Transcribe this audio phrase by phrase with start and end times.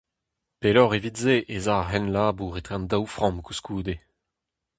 [0.59, 3.95] Pelloc'h evit se ez a ar c'henlabour etre an daou framm koulskoude.